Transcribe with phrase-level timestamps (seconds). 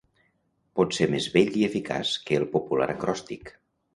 [0.79, 3.53] Potser més bell i eficaç que el popular acròstic.